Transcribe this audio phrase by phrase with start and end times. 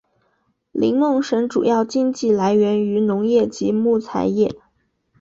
[0.71, 4.55] 林梦省主要经济来源于农业及木材业。